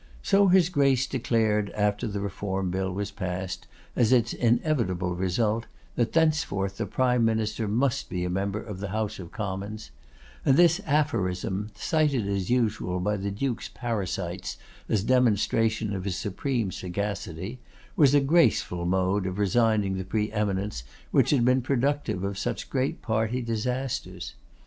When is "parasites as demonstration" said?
13.69-15.93